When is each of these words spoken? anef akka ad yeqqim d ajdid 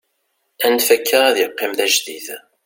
anef 0.65 0.87
akka 0.95 1.17
ad 1.27 1.37
yeqqim 1.39 1.71
d 1.77 1.79
ajdid 1.85 2.27